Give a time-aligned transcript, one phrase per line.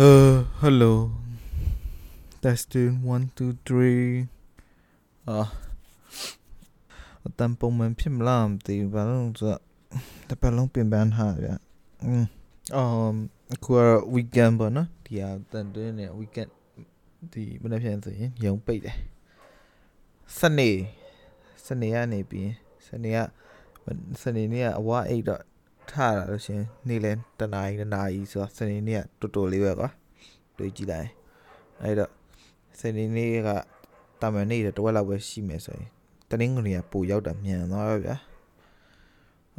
[0.00, 1.12] Uh, hello.
[2.40, 5.44] Testing 1 2 3အာ
[7.26, 9.60] အတန်ပုံမှန်ဖြစ်မလားမသိဘူးဘာလို့လဲဆိုတော့
[10.28, 11.50] တစ်ပတ်လုံးပြင်ပန်းထားဗျ
[12.04, 12.24] อืม
[12.76, 13.16] အမ်
[13.54, 13.80] အခုက
[14.14, 16.50] weekend ပေါ့နော်ဒီဟာတန်တွင်းနေ weekend
[17.32, 18.96] ဒီမနေ့ပြန်ဆိုရင်ရုံပိတ်တယ်
[20.38, 20.70] စနေ
[21.66, 22.50] စနေကနေပြီး
[22.88, 23.18] စနေက
[24.22, 25.42] စနေနေ့ကအဝါအိတ်တော့
[25.92, 29.88] ထားတာလို့ရှင်နေ့လဲတနာရီတနာရီဆိုတော့စနေနေ့ကတော်တော်လေးပဲကွာ
[30.56, 31.10] တွေးကြည့်လိုက်
[31.82, 32.10] အဲ့တော့
[32.78, 33.48] စနေနေ့က
[34.20, 35.90] တာမန်နေ့တဝက်လောက်ပဲရှိမယ်ဆိုရင်
[36.30, 38.16] တနင်္ဂနွေကပိုရောက်တာမြန်သွားပဲဗျာ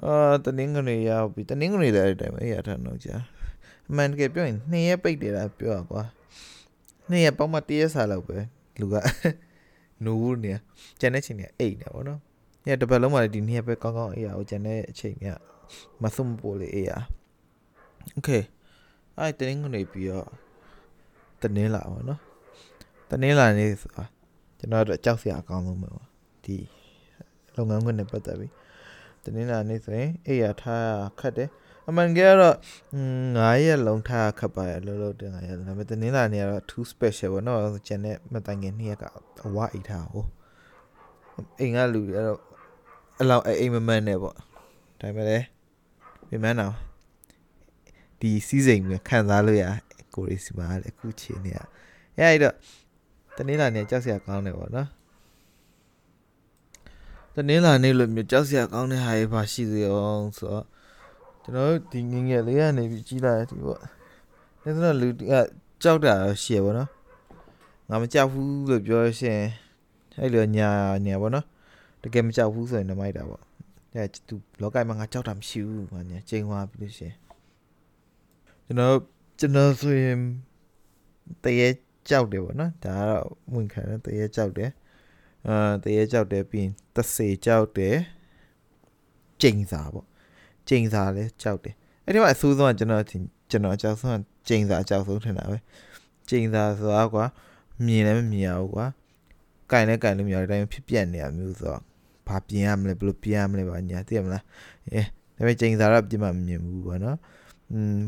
[0.04, 3.16] အာတနင်္ဂနွေရောက်ပြီတနင်္ဂနွေလည်းအဲ့တိုင်းပဲရထားတော့ကြာ
[3.90, 6.02] အမှန်တကယ်ပြောရင်နှစ်ရက်ပိတ်တယ်လားပြောရကွာ
[7.10, 8.38] နှစ်ရက်ပေါင်းမှတစ်ရက်စာလောက်ပဲ
[8.80, 8.96] လူက
[10.06, 10.54] နိုးနေ
[11.00, 12.20] ကျန်တဲ့ချိန်ကအိတ်နေပါတော့
[12.66, 15.28] ညတပတ်လုံးမှဒီနှစ်ရက်ပဲကောင်းကောင်းအေးရအောင်ကျန်တဲ့အချိန်က
[16.03, 16.93] မဆုံးပေါ်လေအေးရ
[18.13, 18.31] โอเค
[19.19, 20.29] အဲ့တနင်္ဂနွေပြီးတော့
[21.43, 22.21] တနင်္လာပါနော်
[23.11, 24.05] တနင်္လာနေ့ဆိုတာ
[24.59, 26.09] ကျွန်တော်တို့ကြောက်စရာအကောင်းဆုံးပဲပေါ့
[26.45, 26.57] ဒီ
[27.57, 28.53] လုပ်ငန်းခွင်နဲ့ပတ်သက်ပြီး
[29.25, 30.89] တနင်္လာနေ့ဆိုရင်အေးရထား
[31.21, 31.49] ခတ်တယ်
[31.89, 32.57] အမှန်ကတော့
[33.09, 39.05] 9ရက်လုံးထားခတ်ပါရလို့လို့တင်9ရက်ဒါပေမဲ့တနင်္လာနေ့ကတော့ too special ပေါ့နော်ကျန်တဲ့မတိုင်ခင်နေ့က
[39.47, 40.25] အဝအိတ်ထားဟို
[41.61, 42.41] အိမ်ကလူတွေကတော့
[43.21, 44.35] အလောက်အိမ်မမှန်နဲ့ပေါ့
[45.01, 45.45] ဒါပေမဲ့လည်း
[46.32, 46.68] ပြန်မနာ
[48.20, 49.66] ဒီစီးစိမ်ပဲခံစားလို့ရ
[50.16, 51.60] ကိုရီစီမာလည်းအခုချိန်နေရ
[52.18, 52.56] အဲအဲ့တော့
[53.36, 54.88] တနင်္လာနေ့ကြောက်စရာကောင်းတယ်ပေါ့နော်
[57.36, 60.66] တနင်္လာနေ့လို့မျိုးကြောက်စရာကောင်းတဲ့ဟာတွေပါရှိသေးအောင်ဆိုတော့
[61.44, 63.88] ကျွန်တော်တို့ဒီငငယ်လေးကနေပြီးကြီးလာတယ်ဒီပေါ့ဒါ
[64.64, 65.34] ဆိုတော့လူက
[65.84, 66.90] ကြောက်တာရှေ့ပေါ့နော်
[67.90, 69.40] ငါမကြောက်ဘူးလို့ပြောရှင်
[70.20, 70.70] အဲ့လိုညာ
[71.06, 71.46] ညာပေါ့နော်
[72.02, 73.42] တကယ်မကြောက်ဘူးဆိုရင်နမိုက်တာပေါ့
[73.94, 77.14] အဲသူလောကမှာငါကြောက်တာမရှိဘူးငါညာချိန်သွားပြီလို့ရှင်
[78.66, 78.96] ကျွန်တော်
[79.40, 80.18] ကျွန်တော်ဆိုရင်
[81.44, 81.68] တရေ
[82.10, 84.72] ကြောက်တယ်ပေါ့နော်ဒါကတော့ဝင်ခံတယ်တရေကြောက်တယ်
[85.48, 87.98] အာတရေကြောက်တယ်ပြီးရင်တဆေကြောက်တယ်
[89.42, 90.08] ကျိန်စာပေါ့
[90.68, 91.76] ကျိန်စာလည်းကြောက်တယ်
[92.06, 95.58] အဲ့ဒီမှာအဆိုးဆုံးကကျွန်တော်ကျွန်တော်အကြောက်ဆုံးကျိန်စာအကြောက်ဆုံးထင်တာပဲ
[96.30, 97.26] ကျိန်စာဆိုတာကွာ
[97.86, 98.86] မြင်လည်းမမြင်ရဘူးကွာ
[99.72, 101.82] ကင်လည်းကင်လို့မရတဲ့အတိုင်းဖြစ်ပြက်နေရမျိုးဆိုတော့
[102.31, 104.45] ဘာပြင်ရမလဲဘယ်လိုပြင်ရမလဲဘာညာသိရမလား
[104.93, 105.01] အဲ
[105.37, 107.19] ဒါပေမဲ့ကျိန်စာတော့ပြင်မမြင်ဘူးပေါ့နော်
[107.73, 108.01] อืม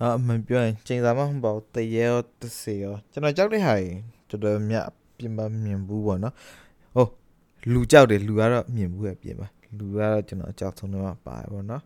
[0.00, 3.96] အာမပြောရင်ကျိန်စာမဟုတ်ပါဘူးတရေရောတစေရောကျွန်တော်ကြောက်တဲ့ဟာကြီး
[4.30, 4.84] တော်တော်မြတ်
[5.18, 6.34] ပြင်မမြင်ဘူးပေါ့နော်
[6.94, 7.10] ဟုတ်
[7.72, 9.48] လူကြောက်တယ်လူကတော့မြင်ဘူးပဲပြင်ပါ
[9.78, 11.82] လူကတော့ကျွန်တော်ကြောက်ဆုံးတော့ပါတယ်ပေါ့နော်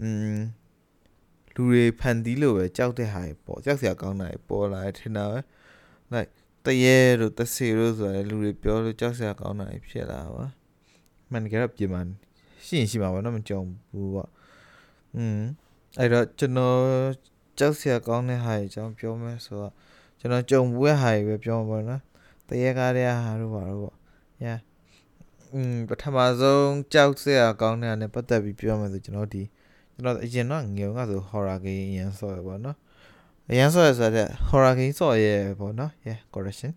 [0.00, 0.38] อืม
[1.54, 5.38] လူတွေဖန်တီးလို့ပဲကြောက်တဲ့ဟာကြီးပေါ့ကြောက်စရာကောင်းတာကြီးပေါ်လာတယ်ထင်တာပဲ
[6.14, 6.30] like
[6.64, 10.44] တရေတို့တစေတို့ဆိုရင်လူတွေပြောလို့ကြောက်စရာကောင်းတာကြီးဖြစ်လာပါ
[11.30, 12.00] မှန်ကြတော့ပြင်မှာ
[12.66, 13.60] ရှိရင်ရှိမှာပေါ့နော်မကြုံ
[13.94, 14.28] ဘူးပေါ့
[15.16, 15.40] อืม
[15.98, 16.78] အဲ့တော့ကျွန်တော်
[17.58, 19.72] ကြောက်စရာကောင်းတဲ့ဟာကြီးအကြောင်းပြောမယ်ဆိုတော့
[20.20, 22.00] ကျွန်တော်ကြုံဘူးတဲ့ဟာကြီးပဲပြောမှာပေါ့နော်
[22.48, 23.96] တရေကားတဲ့ဟာတို့ပါတော့ပေါ့
[24.44, 24.58] yeah
[25.54, 29.42] อืมပထမဆုံးကြောက်စရာကောင်းတဲ့ဟာနဲ့ပတ်သက်ပြီးပြောမယ်ဆိုကျွန်တော်ဒီ
[29.94, 32.76] ကျွန်တော်အရင်တော့ငယ်ကဆို horror game အရင်ဆော့ရပေါ့နော်
[33.50, 36.72] အရင်ဆော့ရဆိုတဲ့ horror game ဆော့ရဲပေါ့နော် yeah correction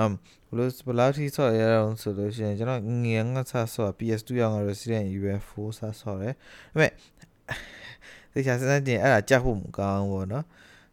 [0.00, 0.12] um
[0.48, 6.92] ဘလို့ဘလောက်ထိဆော့ရအောင်ဆိုလို့ရှိရင်ကျွန်တော်ငယ်ငါဆဆော့ PS2 ရောက်တော့ Resident Evil 4ဆဆော့တယ်ဒါပေမဲ့
[8.32, 10.44] ဒီချာစစတင်အဲ့ဒါကြောက်ဖို့မကောင်းဘူးနော်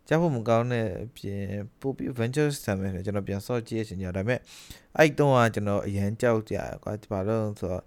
[0.08, 1.44] ကြောက်ဖို့မကောင်းတဲ့အပြင်
[1.80, 4.40] ပို့ပြီး Venture System နဲ့ကျွန်တော်ပြန်ဆော့ကြည့်ရချင်ကြဒါပေမဲ့
[4.98, 7.84] အဲ့တုန်းကကျွန်တော်အရန်ကြောက်ကြကွာဘာလို့ဆိုတော့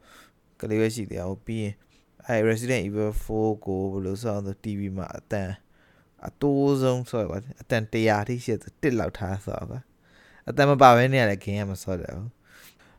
[0.61, 1.75] ကလေးပဲရှိတယ်ဟိုပြီးရင်
[2.27, 5.51] အဲ့ Resident Evil 4ကိုဘလို့ဆိုတော့ TV မှာအတန်
[6.27, 9.81] အတိုးဆုံးဆိုတော့အတန်100ထိရှိတစ်လောက်ထားဆိုတော့ကွာ
[10.49, 12.31] အတန်မပါဘဲနေရတဲ့ game ကမဆော့တယ်ဘူး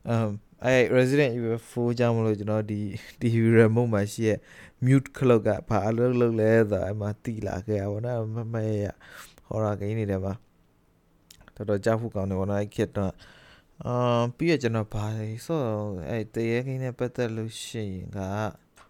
[0.10, 0.30] အမ်
[0.66, 2.80] အဲ Resident Evil 4ကြောင့်မလို့ကျွန်တော်ဒီ
[3.20, 4.40] TV remote မှာရှိရဲ့
[4.86, 8.86] mute clock ကဘာအလုပ်လုပ်လဲဆိုတာအမှတိလာခဲ့ရပါတော့မမရ
[9.48, 10.34] horror game တွေထဲမှာ
[11.56, 13.14] တော်တော်ကြောက်ဖို့ကောင်းတယ်ဘောနော်အဲ့ခက်တော့
[13.86, 18.20] အာပြီးရကျွန်တော်ဘာလဲဆိုတော့အဲ့တရေကိန်းနဲ့ပတ်သက်လို့ရှိရင်က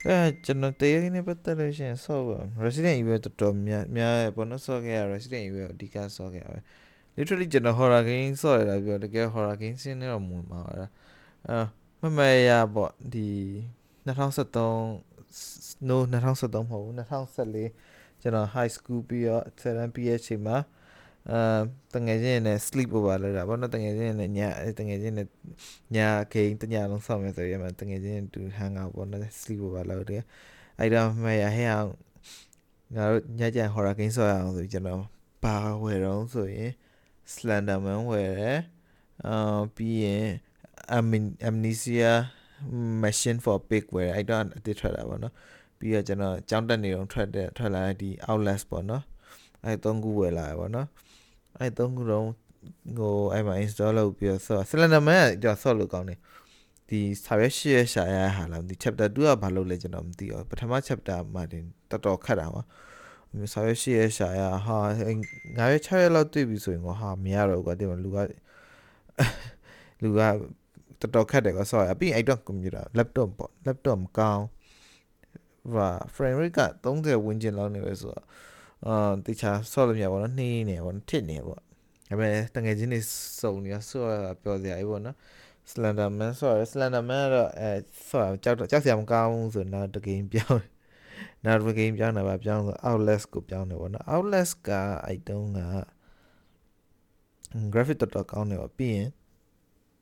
[0.08, 6.48] အဲကျွန်တော်တရေကိန်းနဲ့ပတ်သက်လို့ရှိရင်ဆော့ပါ Resident Evil တော်တော်များများဘောနော်ဆော့ခဲ့ရ Resident Evil အဓိကဆော့ခဲ့ရ
[7.16, 10.90] literally ကျွန်တော် horror game ဆော့ရတာပြောတကယ် horror game စင်းနေတော့မဝင်ပါဘူး
[11.48, 11.60] အာ
[12.02, 13.30] မမရပေါ့ဒီ
[14.06, 15.14] 2013
[15.90, 20.58] no 2013မဟုတ်ဘူး2014ကျွန်တော် high school ပြီးတော့7 PH ချိန်မှာ
[21.32, 21.60] အာ
[21.94, 24.40] တငယ်ချင်းနဲ့ sleep over လုပ်တာပေါ့နော်တငယ်ချင်းနဲ့ည
[24.80, 25.28] တငယ်ချင်းနဲ့
[25.96, 25.98] ည
[26.34, 30.24] ခိန်တညလုံးဆောက်မယ်ဆိုရင်တငယ်ချင်းတူ hang out ပေါ့နော် sleep over လုပ်တယ်
[30.80, 31.90] အဲ့တော့မရဟဲ့အောင်
[32.96, 35.02] ငါတို့ညကြံ horror game ဆော့ရအောင်ဆိုကျွန်တော်
[35.44, 36.72] ဘာဝယ်တော့ဆိုရင်
[37.34, 38.60] Slenderman ဝယ်တယ်
[39.28, 40.26] အာပြီးရင်
[41.50, 42.12] amnesia
[43.04, 45.34] machine for pig ဝယ်အဲ့တော့အတစ်ထွက်တာပေါ့နော်
[45.80, 49.04] ပြီးတော့ကျွန်တော်ကြောင်းတက်နေတော့ထွက်တဲ့ထွက်လာတဲ့ဒီ outlast ပေါ့နော်
[49.66, 50.88] အဲ့သုံးခုဝယ်လာရပါတော့
[51.60, 52.24] အဲ့သုံးခုတော့
[52.98, 56.20] ဟိုအဲ့မှာ install လုပ်ပြီးတော့ဆော့ Slenderman ကကျွန်တော်ဆော့လို့ကောင်းတယ်
[56.90, 62.62] ဒီစာရွက်ရှိရရှာရဟာလားဒီ chapter 2ကဘာလုပ်လဲကျွန်တော်မသိဘူးပထမ chapter မှာတင်တော်တော်ခက်တာပါ
[63.54, 64.78] စာရွက်ရှိရရှာရဟာ
[65.58, 68.18] ငါရွက်6ရက်လောက်တွေ့ပြီဆိုရင်ဟာမရတော့ဘူးကွာဒီမှာလူက
[70.04, 70.20] လူက
[71.00, 74.46] တော်တော်ခက်တယ်ကွာဆော့ရအပြင်အဲ့တော့ computer laptop ပေါ့ laptop မကောင်း
[75.74, 78.26] ဟာ frame rate က30ဝန်းကျင်လောက်နေပဲဆိုတော့
[78.86, 81.64] အာတခြားဆော့လို့မရပါတော့နှေးနေပေါ့ထစ်နေပေါ့ဒါ
[82.10, 83.02] ပေမဲ့တငယ်ချင်းတွေ
[83.42, 85.18] စုံနေဆော့ရပြောစရာကြီးပေါ့နော်
[85.72, 87.70] Slenderman ဆော့ရ Slenderman တော့အဲ
[88.10, 90.73] ဆော့ကြောက်ကြောက်စရာမကောင်းဘူးဆိုတော့တကင်းပြောင်း
[91.46, 94.70] နောက်တစ်ဂိမ်းပြောင်းတာပါပြောင်းဆို Outlast ကိုပြောင်းတယ်ပေါ့နော် Outlast က
[95.06, 95.62] အဲ့တုန်းက
[97.74, 99.10] graphic တော်တော်ကောင်းတယ်ပေါ့ပြီးရင်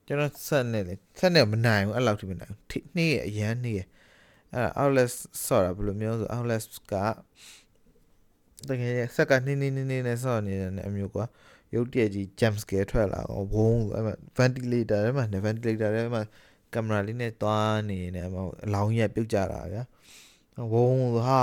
[0.06, 3.82] ကျွန်တော်ဆက်နေလေဆက်နေမနိုင်ဘူးအဲ့လောက်ထိမနိုင်ဘူးနှေးရအရန်နှေးရ
[4.54, 6.94] အဲ့ Outlast ဆော့တာဘယ်လိုမျိုးဆို Outlast က
[8.70, 11.26] တကယ်ဆက်ကနှင်းနှင်းနှင်းနဲ့ဆော့နေတယ်အမျိုးကွာ
[11.74, 16.24] ရုပ်တရက်ကြီး jump scare ထွက်လာတော့ဝုန်းအဲ့မှာ ventilator ထဲမှာ ventilator ထဲမှာ
[16.74, 19.84] ကင်မရာလေးနဲ့တွားနေနေမှာအလောင်းကြီးပြုတ်ကြတာဗျာ
[20.72, 21.40] ဝုန်းဟာ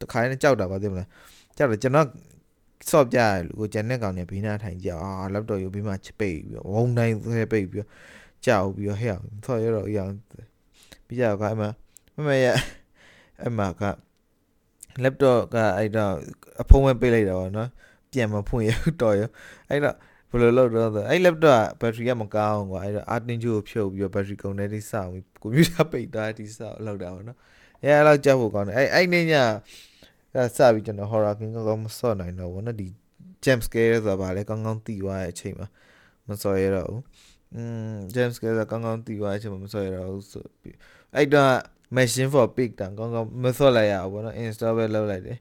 [0.00, 1.08] တခါနဲ့ကြောက်တာပါသိမလား
[1.56, 2.06] ကြောက်တယ်ကျွန်တော်
[2.90, 7.86] ဆော့ပြရလူကိုကျန်တဲ့ကောင်တွေဘေးနားထိုင်ကြအာလက်တော့ယူပြီးမှချပိတ်ပြီးဝုန်းတိုင်းဆွဲပိတ်ပြီး
[8.44, 10.10] ကြောက်ပြီးဟဲ့အောင်ဆော့ရတော့အရင်
[11.06, 11.62] ပြီးကြတော့ကအမ
[12.14, 12.46] မမရ
[13.46, 13.82] အမက
[15.02, 16.12] laptop ကအဲ့တော့
[16.62, 17.68] အဖုံးဝဲပိတ်လိုက်တာပေါ့နော်
[18.12, 18.70] ပြန်မဖွင့်ရ
[19.02, 19.22] တော့ရ
[19.70, 19.96] အဲ့တော့
[20.30, 27.38] ဘယ်လိုလုပ်တော့ဆိုအဲ့ laptop ကဘက်ထရီကမကောင်းကွာအဲ့တော့ Artin ကိုဖြုတ်ပြီးတော့ဘက်ထရီကုန်တဲ့တိစောက်ပြီးကွန်ပျူတာပိတ်သွားတိစောက်လောက်တာပေါ့နော်
[27.82, 29.34] အဲအဲ့လောက်ကြောက်ဖို့ကောင်းတယ်အဲ့အဲ့နေ့ည
[30.34, 32.88] ကစပြီးကျွန်တော် horror game ကောင်းကောင်းမစော့နိုင်တော့ဘူးနော်ဒီ
[33.44, 35.66] jump scare ဆိုတာဗာလဲကောင်းကောင်းတီးသွားတဲ့အချိန်မှာ
[36.28, 37.02] မစော့ရတော့ဘူး
[37.54, 40.76] อืม jump scare ဆိုတာကောင်းကောင်းတီးသွားတဲ့အချိန်မှာမစော့ရတော့ဘူးဆိုပြီး
[41.14, 41.52] အဲ့တော့
[41.96, 45.38] machine for pick တန်ကောင်းကောင်းမစော့လိုက်ရဘူးပေါ့နော် install ပဲလုပ်လိုက်တယ်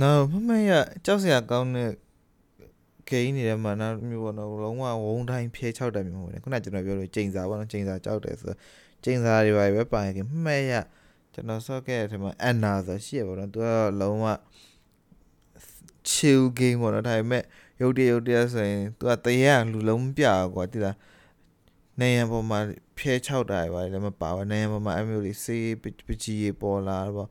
[0.00, 0.70] no မမရ
[1.04, 1.90] ကြောက်စရာကောင်းတဲ့
[3.08, 8.52] ဂိမ်းနေတယ်မှာနော်မျိုးပေါ့နော်လုံးဝဝုံတိုင်းဖြဲ6တယ်မျိုးပေါ့နော်ခုနကျွန်တော်ပြောလို့ချိန်စာပေါ့နော်ချိန်စာကြောက်တယ်ဆို
[9.04, 10.72] ချိန်စာတွေပါပဲပါရင်မှဲ့ရ
[11.36, 13.68] ကျွန်တော်ဆော့ခဲ့တဲ့ထဲမှာ Anna ဆိုရှိရပေါ့နော်သူက
[14.00, 14.26] လုံးဝ
[16.10, 17.42] chill game ပေါ့နော်ဒါပေမဲ့
[17.80, 20.24] ရုပ်တရက်ရုပ်တရက်ဆိုရင်သူကတရေကလူလုံးပြ
[20.54, 20.96] ကွာတိလား
[22.00, 22.58] နေရပေါ်မှာ
[22.98, 27.28] ဖျဲ6တာပဲလည်းမပါဘူးနေရပေါ်မှာအမျိုးလေးစေးပကြီးရေပေါ်လာတော့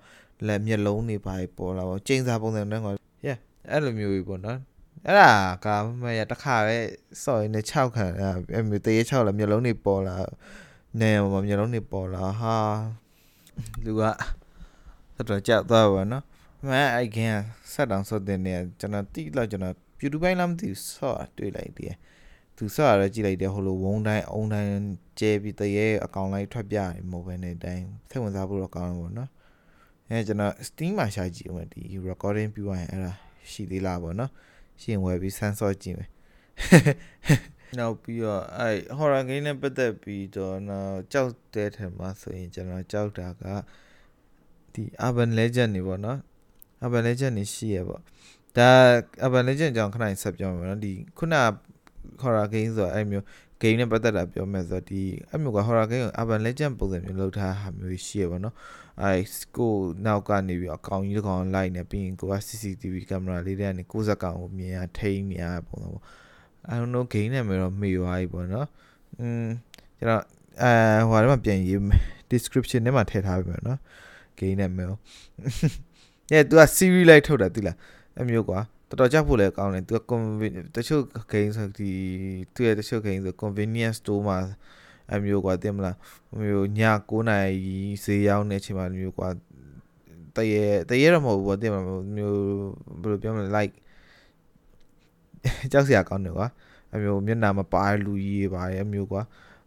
[0.48, 2.92] လက်မျက်လုံးတွေပါပေါ်လာပေါ့ကျင်းစာပုံစံနဲ့ကွာ
[3.28, 3.38] yeah
[3.72, 4.60] အဲ့လိုမျိုးကြီးပေါ့နော်
[5.06, 5.32] အဲ့ဒါ
[5.66, 5.68] က
[6.02, 6.78] မရတခါပဲ
[7.24, 8.06] စော်ရင်လည်း6ခံ
[8.54, 10.16] အဲ့မျိုးတရေ6လာမျက်လုံးတွေပေါ်လာ
[11.00, 13.05] နေရပေါ်မှာမျက်လုံးတွေပေါ်လာဟာ
[13.86, 16.24] လူကတော်တော်ကြောက်သွားပါနော်
[16.68, 17.34] မအဲ့ခင်
[17.72, 21.96] ဆက်တောင်ဆော့တဲ့နေကျွန်တော်တိလောက်ကျွန်တော် YouTube ပိုင်းလားမသိဘူးဆော့တွေ့လိုက်တယ်
[22.58, 24.72] သူဆော့ရကြည့်လိုက်တယ်ဟိုလိုဝုန်းတိုင်းအုံတိုင်း
[25.20, 29.30] ကျဲပြီးတရေအကောင်လိုက်ထွက်ပြတယ်မဟုတ်ဘဲနဲ့တိုင်းစိတ်ဝင်စားဖို့တော့ကောင်းတယ်ပေါ့နော်
[30.10, 33.14] အဲကျွန်တော် Steam မှာရှာကြည့်ဦးမယ်ဒီ recording ပြီးသွားရင်အဲ့ဒါ
[33.52, 34.32] ရှိသေးလားပေါ့နော်
[34.82, 36.10] ရှိရင်ဝယ်ပြီးဆန်းဆော့ကြည့်မယ်
[37.80, 43.44] နောက်ပြီးတော့အဲ horror game နဲ့ပတ်သက်ပြီးတော့နောက်ကြောက်တဲ့ထဲမှာဆိုရင်ကျွန်တော်ကြောက်တာက
[44.74, 46.20] ဒီ urban legend တွေပေါ့နော်
[46.84, 48.02] urban legend တွေရှိရပေါ့
[48.58, 48.70] ဒါ
[49.26, 51.36] urban legend ကြောင့်ခဏဆက်ပြောမယ်နော်ဒီခုန
[52.22, 53.26] horror game ဆိုတာအဲ့မျိုး
[53.62, 58.56] game နဲ့ပတ်သက်တာပြောမယ်ဆိုတော့ဒီအဲ့မျိုးက horror game ကို urban legend ပုံစံမျိုးလုပ်ထားတာမျိုးရှိရပါတော့
[59.02, 59.22] အဲ
[59.58, 59.74] ကို
[60.06, 66.04] နောက်ကနေပြီးအကောင်ကြီးတစ်ကောင်လိုက်နေပြီးရင်ကိုက CCTV ကင်မရာလေးတွေကနေကိုဇက်ကောင်ကိုမြင်ရထိန်းနေရပုံစံပေါ့
[66.71, 68.67] I don't know game နဲ့မျိုးတော့မေ့သွားပြီပေါ့နော်
[69.21, 69.47] อืม
[69.99, 70.23] ကျွန်တော်
[70.63, 70.73] အဲ
[71.11, 71.79] ဟိုထဲမှာပြန်ရေး
[72.33, 73.79] description ထဲမှာထည့်ထားပြီပေါ့နော်
[74.39, 74.99] game နဲ့မျိုး
[76.31, 77.77] အဲ तू က series လိုက်ထုတ်တာသိလား
[78.21, 81.91] အမျိုးကွာတော်တော်ကြောက်ဖို့လည်းကောင်းတယ်သူက convenience တချို့ game ဆိုဒီ
[82.55, 84.39] သူရဲ့တချို့ game ဆို convenience store မှာ
[85.15, 85.97] အမျိုးကွာတင်မလား
[86.41, 89.29] မျိုးည9နာရီဈေးရောက်နေချိန်မှာမျိုးကွာ
[90.37, 91.85] တရေတရေတော့မဟုတ်ဘူးပေါ့တင်မလား
[92.17, 92.39] မျိုး
[93.01, 93.75] ဘယ်လိုပြောမလဲ like
[95.72, 96.48] ကြောက်စရာကောင်းတယ်ကွာ
[96.94, 99.22] အမျိုးမျက်နှာမပါလူကြီးပါရဲ့အမျိုးကွာ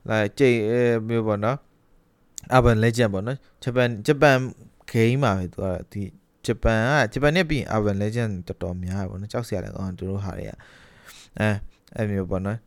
[0.09, 0.59] like ကြိတ်
[1.09, 1.57] မျိုးပေါ့နော်
[2.57, 4.37] urban legend ပေါ့နော်ဂျပန်ဂျပန်
[4.91, 6.03] game မှာပဲသူကဒီ
[6.47, 10.53] ဂျပန်ကဂျပန်နဲ့ပြီးရင် Urban Legend တော်တော်များတယ်ပေါ့နော်ကြောက်စရာလည်းကောင်းသူတို့ဟာတွေက
[11.39, 11.49] အဲ
[11.97, 12.59] အဲ့မျိုးပေါ့နော်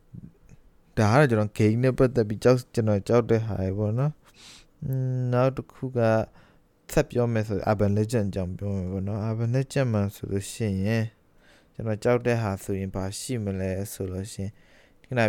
[0.98, 4.12] ဒါကတော့ကျွန်တော် game နဲ့ပတ်သက်ပြီးကြောက်ကျွန်တော်ကြောက်တဲ့ဟာတွေပေါ့နော်
[5.32, 5.98] နောက်တစ်ခုက
[6.92, 11.04] ဆက်ပြောမယ်ဆို Urban Legend အကြောင်းပြောမယ်ပေါ့နော် Urban Legend မှာဆိုလို့ရှိရင်
[11.82, 14.52] ကျွန်တော်ကြောက်တဲ့ဟာဆိုရင်ဘာရှိမလဲဆိုလို့ရှိရင်
[15.04, 15.20] ခုန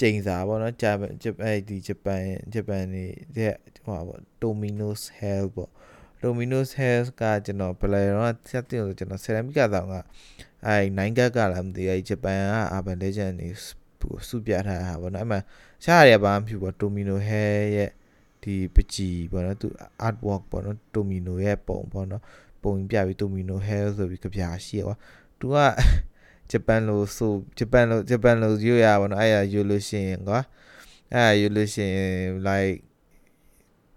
[0.00, 1.10] ကျိန်စာပေါ့နော်ဂျပန်
[1.44, 2.22] အဲဒီဂျပန်
[2.52, 3.04] ဂျပန်နေ
[3.36, 5.70] တဲ့ဟိုပါ Domino's Hell ပေါ့
[6.22, 9.94] Domino's House ကကျွန်တော်ဘယ်လဲတော့ဆက်တင်လို့ကျွန်တော် ceramic ကတော့က
[10.66, 13.48] အဲ9ကက်ကလည်းမသိအဲဂျပန်က Urban Legend နေ
[14.28, 15.40] စုပြထားတာပေါ့နော်အဲ့မှာ
[15.84, 17.90] ရှားရပါမဖြစ်ပေါ့ Domino Hair ရဲ့
[18.42, 19.68] ဒီပကြီးပေါ့နော်သူ
[20.06, 22.22] artwork ပေါ့နော် Domino ရဲ့ပုံပေါ့နော်
[22.62, 24.84] ပုံပြပြီး Domino Hair ဆိုပြီးကြပြရှိရ
[25.52, 25.84] ပါ तू က
[26.50, 30.40] ဂျပန်လိုဆိုဂျပန်လိုဂျပန်လိုယူရပါတော့အဲ့ရယူလို့ရှိရင်ကွာ
[31.12, 32.14] အဲ့ရယူလို့ရှိရင်
[32.46, 32.76] like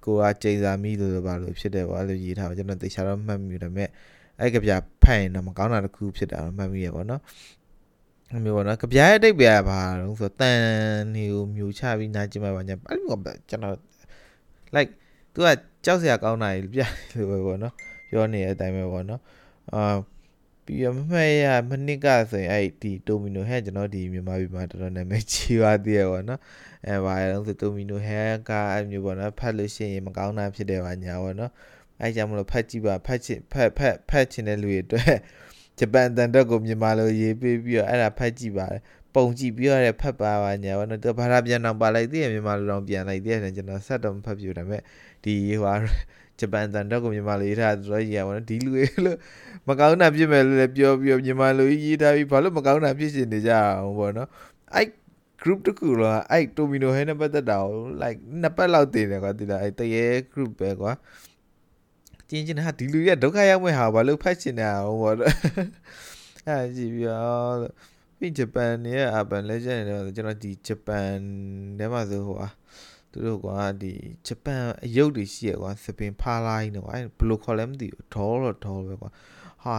[0.03, 3.89] ကိုကကျိန်စာမိလို့ပါလို့ဖြစ်တယ်ပေါ့အဲ့လိုရေးထားပါကျွန်တော်တေချာတော့မှတ်မိတယ်မဲ့
[4.39, 4.71] အဲ့ကပြ
[5.03, 7.21] ဖတ်ရင်တော့မကောင်းတာတစ်ခုဖြစ်တာတော့မှတ်မိရပေါ့နော်
[8.35, 10.59] အမျိုးပေါ့နော်ကြပြားရဲ့အတိတ်ပြပါတော့ဆိုတန်
[11.15, 13.05] နေကိုမျိုးချပြီးနားကြည့်မှပါညာအဲ့လို
[13.49, 13.75] ကျွန်တော်
[14.75, 14.91] like
[15.33, 15.47] သူက
[15.85, 16.81] ကြောက်စရာကောင်းတာကြီးပြ
[17.15, 17.73] လို့ပဲပေါ့နော်
[18.09, 19.21] ပြောနေတဲ့အတိုင်းပဲပေါ့နော်
[19.73, 19.81] အာ
[20.67, 26.39] ပြီးရမမှတ်ရမနစ်ကဆိုရင်အဲ့ဒီတိုမီနိုဟဲကျွန်တော်ဒီမြန်မာပြည်မှာတော်တော်နာမည်ကြီးပါသေးရပေါ့နော်
[26.87, 28.19] အဲဘာလဲဆိုတိုမီနိုဟဲ
[28.49, 31.51] ကအဲ့မျိုးပေါ့နော်ဖတ်လို့ရှိရင်မကောင်းတာဖြစ်တယ်ပါညာပေါ့နော်
[32.01, 35.17] အဲကြောင့်မလို့ဖတ်ကြည့်ပါဖတ်ချင်ဖတ်ဖတ်ဖတ်ချင်တဲ့လူတွေအတွက်
[35.79, 38.81] ဂျပန်တန်တက်ကိုမြန်မာလိုရေးပေးပြီးတော့အဲ့ဒါဖတ်ကြည့်ပါတယ်
[39.15, 44.81] ပုံကြည့်ပြီးတော့ဖတ်ပါပါညာပေါ့နော်သူဘာသာပြန်တော့ပါလိုက်သေးတယ်မြန်မာလိုတော့ပြန်လိုက်သေးတယ်ကျွန်တော်ဆက်တော့မဖတ်ပြဒါပေမဲ့
[45.23, 45.75] ဒီဟို
[46.39, 49.17] ဂျပန်တန်တက်ကိုမြန်မာလိုရေးထားတော်ကြီးရပါတော့ဒီလူတွေလို့
[49.67, 54.29] မကောင်းတာဖြစ်မယ်လို့လည်းပြောပြီးတော့မြန်မာလိုရေးထားပြီးဘာလို့မကောင်းတာဖြစ်ရှင်နေကြအောင်ပေါ့နော်
[54.75, 54.87] အဲ့
[55.41, 60.91] group တခုလောအဲ့ Domino ဟဲနဲ့ပတ်သက်တာကို like နှစ်ပတ်လောက်တင်တယ်ကွာဒီလားအဲ့တရေ group ပဲကွာ
[62.29, 65.15] ကျင်းချင်းဟာဒီလူရဒုက္ခရောက်မဲ့ဟာဘာလို့ဖတ်ချင်တာအောင်ပေါ့
[66.47, 67.57] အဲ့ကြည့်ပြီးတော့
[68.17, 71.11] ပြီးဂျပန်ရဲ့ urban legend တွေကျွန်တော်ဒီဂျပန်
[71.79, 72.47] ထဲမှာဆိုဟိုဟာ
[73.17, 73.49] သူတို့က
[73.81, 73.93] ဒီ
[74.27, 79.09] ဂျပန်အယုတ်တွေရှိရကွာစပင်ဖားလိုက်တော့အဲ့ဘယ်လိုခေါ်လဲမသိဘူးဒေါ်တော့ဒေါ်ပဲကွာ
[79.63, 79.75] ဟာ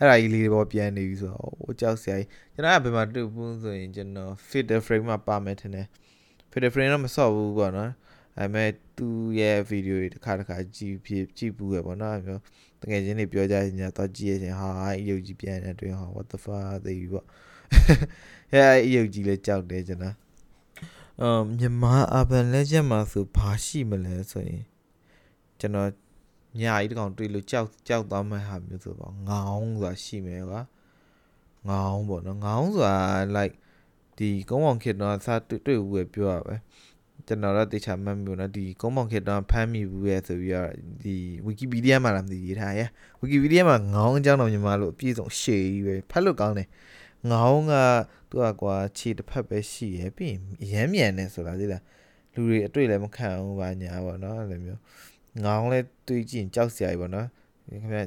[0.00, 5.86] အဲ့ဒါကြီးလေးပေါ်ပြန်နေပြီဆိုတော့ဟိုကြောက်စရာကြီးကျွန်တော်ကဘယ်မှာတွေ့ဘူးဆိုရင်ကျွန်တော် fit the frame မှာပါမယ်ထင်တယ်
[6.50, 7.90] fit the frame တော့မဆော့ဘူးပေါ့နော်
[8.38, 12.38] အဲမဲ့သူ့ရဲ့ဗီဒီယိုတွေတစ်ခါတစ်ခါကြည့်ဖြစ်ကြည့်ဘူးရပေါ့နော်ပြော
[12.82, 14.68] တကယ်ချင်းတွေပြောကြရင်ညာတော့ကြည့်ရချင်းဟာ
[15.00, 17.26] အယုတ်ကြီးပြန်နေတွေ့ဟာ what the fuck သိပြီပေါ့
[18.52, 20.16] အဲအယုတ်ကြီးလည်းကြောက်တယ်ကျွန်တော်
[21.22, 24.64] အမ်မြန်မာ urban legend မှာဆိုဘာရှိမလဲဆိုရင်
[25.58, 25.90] ကျွန်တော်
[26.60, 30.60] ညာကြီးတကောင်တွေ့လို့ကြောက်ကြောက်သွားမှဟာမျိုးဆိုပေါ့ငောင်းဆိုတာရှိမယ်ကွာ
[31.68, 32.96] ငောင်းပေါ့နော်ငောင်းဆိုတာ
[33.36, 33.56] like
[34.18, 36.56] ဒီကုန်းအောင်ခေတ်တော့စတွေ့တွေ့ဘူးပဲပြောရပဲ
[37.26, 40.70] ကျွန်တော်တော့တေချာမှတ်မျိုးနော်ဒီကုန်းပေါင်ခေတ်တော့ဖမ်းမိဘူးရဲ့ဆိုပြီးတော့
[41.02, 42.80] ဒီ Wikipedia မှာလာမသိရေးထားရ
[43.22, 46.68] Wikipedia မှာငောင်းအကြောင်းတော်မြန်မာလို့အပြည့်စုံရှေ့ကြီးပဲဖတ်လို့ကောင်းတယ်
[47.30, 47.74] ငောင်းက
[48.30, 50.40] သူကကွာခြေတစ်ဖက်ပဲရှိရပြီးရင်
[50.72, 51.82] ရမ်းမြန်နေဆိုတာသိလား
[52.34, 54.80] လူတွေအတွေ့လည်းမခံဘူးပါညာပေါ့နော်အဲ့လိုမျိုး
[55.44, 57.26] ငောင်းလဲတွေးကြည့်ရင်ကြောက်စရာကြီးပေါ့နော်
[57.68, 58.00] ခင်ဗျ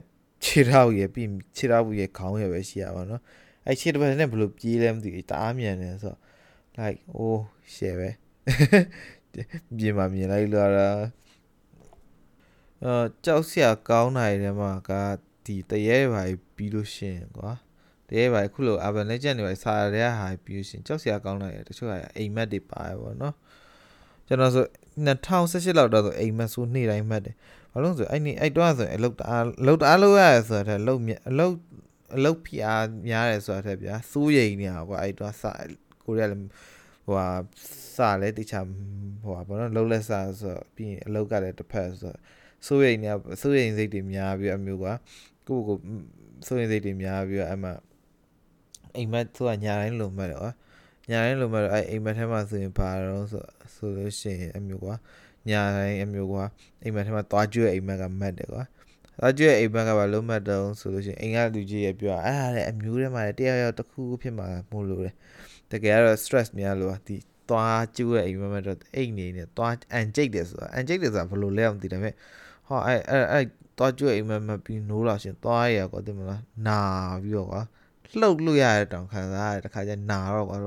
[0.43, 3.21] ခြေထောက်ရပြီးခြေထောက်ဘူးရခေါင်းရပဲရှိရပါတော့
[3.65, 6.19] အဲ့ခြေတစ်ဖက်နဲ့ဘယ်လိုပြေးလဲမသိဘူးတအားမြန်နေဆိုတော့
[6.79, 7.39] like oh
[7.73, 8.09] shit ပဲ
[9.77, 10.89] ပြင်မှာမြင်လိုက်လာတာ
[12.83, 14.91] အာကြောက်စရာကောင်းနိုင်တယ်မှာက
[15.45, 16.21] ဒီတရေပါ
[16.55, 17.51] ပြီးလို့ရှင်ကွာ
[18.11, 23.35] တရေပါခုလို urban legend တွေစာရတဲ့ဟာပြီးလို့ရှင်ကြောက်စရာကောင်းနိုင်တယ်တချို့ကအိမ်မက်တွေပါတယ်ပေါ့နော်
[24.27, 24.65] ကျွန်တော်ဆို
[25.05, 27.35] 2018လောက်တော့ဆိုအိမ်မက်ဆိုနေ့တိုင်းမှတ်တယ်
[27.71, 30.99] ဘာလို့ဆိုအဲ့နေ့အဲ့တော့ဆိုအလုတ်တအားအလုတ်တအားလို့ရဆိုတော့အလုတ်
[31.29, 31.53] အလုတ်
[32.15, 35.43] အလုတ်ဖီအားများတယ်ဆိုတော့ဗျာစိုးရိမ်နေတာကွာအဲ့တော့စ
[36.03, 36.41] ကိုရီးယားလည်း
[37.05, 37.27] ဟိုဟာ
[37.95, 38.65] စလဲတခြား
[39.23, 42.15] ဟိုဟာဘောနော်လှုပ်လက်စဆိုပြီးရင်အလုတ်ကလည်းတစ်ဖက်ဆို
[42.67, 43.09] စိုးရိမ်နေ
[43.41, 44.85] စိုးရိမ်စိတ်တွေများပြီးအမျိုးက
[45.47, 45.77] ကိုကို
[46.47, 47.69] စိုးရိမ်စိတ်တွေများပြီးအမှ
[48.97, 50.51] အိမ်မက်သူကညာတိုင်းလုံမဲ့တော့
[51.09, 53.43] ညာတိုင်းလုံမဲ့တော့အဲအိမ်မက်ထဲမှာဆိုရင်ဘာတော့ဆို
[53.75, 54.87] ဆိုလို့ရှိရင်အမျိုးက
[55.49, 56.35] ညာတိုင်းအမျိုးက
[56.83, 58.63] အိမ်မက်ထဲမှာသွားကျွေးအိမ်မက်ကမက်တယ်ကွာ
[59.19, 65.11] သွားကျွေးအိမ်မက်ကဘာလုံးမက်တော့ဆိုလို့ရှိရင်အိမ်ကလူကြီးရဲ့ပြောအဲ့ဒါလည်းအမျိုးထဲမှာတယောက်ယောက်တစ်ခုဖြစ်မှာမို့လို့လေ
[65.71, 67.15] တကယ်ကတော့ stress များလို့ဒီ
[67.49, 72.13] သွားကျိုးရဲ့အိမ်မက်တော့အိတ်နေနေသွားအန်ကျိတ်တယ်ဆိုတာအန်ကျိတ်တယ်ဆိုတာဘယ်လိုလဲမသိတယ်မဲ့
[72.67, 73.45] ဟောအဲ့အဲ့အဲ့
[73.77, 76.79] သွားကြွအိမ်မက်မပြီးနိုးလာရှင်သွားရကွာတင်မလားနာ
[77.23, 77.61] ပြီးတော့ကွာ
[78.19, 80.57] လှုပ်လို့ရတဲ့တောင်ခံစားရတယ်တခါကျနာတော့ကွာ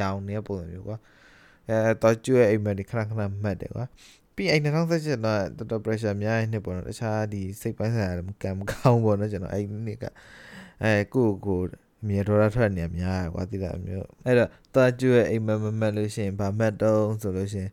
[0.00, 0.98] ရောင်နေပုံစံမျိုးကွာ
[1.68, 3.84] အဲသွားကြွအိမ်မက်ဒီခဏခဏမှတ်တယ်ကွာ
[4.34, 4.68] ပြီးအဲ့2017
[5.26, 10.04] တော့တော်တော် pressure များနေပေါ့နော်တခြားဒီစိတ်ပိုင်းဆိုင်ရာကံမကောင်းပေါ့နော်ကျွန်တော်အဲ့နေ့က
[10.82, 11.60] အဲကိုကို
[12.02, 17.72] အမြဲဒေါ်လာထွက်နေများကွာတိလာမျိုးအဲ့တော့သွားကြွအိမ်မက်မမက်လို့ရှိရင်ဗာမက်တုံးဆိုလို့ရှိရင်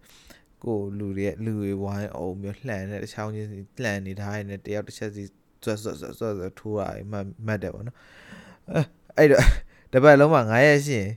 [0.63, 3.49] ကိုလူတွေလူတွေဝိုင်းအောင်မျိုးလှန်တဲ့တချောင်းချင်း
[3.83, 5.23] လှန်နေထားတဲ့တယောက်တစ်ချက်စီ
[5.63, 7.97] ဆွတ်ဆွတ်ဆွတ်ဆွတ်ထိုးရမှမတ်တယ်ပေါ့နော်
[8.71, 8.85] အဲ့
[9.31, 9.43] တော့
[9.93, 11.09] တပတ်လုံးမှာ9ရက်ရှိရင်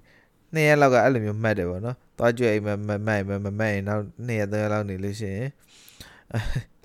[0.54, 5.48] 2ရက်လောက်ကအဲ့လိုမျိုးမှတ်တယ်ပေါ့နော်သွားကြွအိမ်မမမတ်မမမတ်ရင်နောက်2ရက်3ရက်လောက်နေလို့ရှိရင်